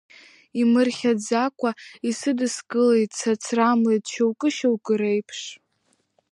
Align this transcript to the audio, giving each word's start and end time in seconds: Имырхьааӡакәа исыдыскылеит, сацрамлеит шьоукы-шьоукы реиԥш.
Имырхьааӡакәа 0.61 1.71
исыдыскылеит, 2.09 3.11
сацрамлеит 3.19 4.03
шьоукы-шьоукы 4.11 4.93
реиԥш. 4.99 5.39